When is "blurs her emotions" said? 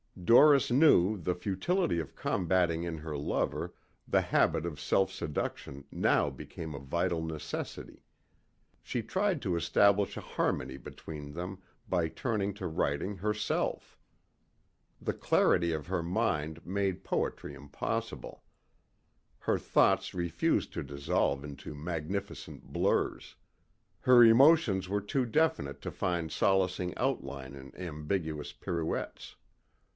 22.65-24.89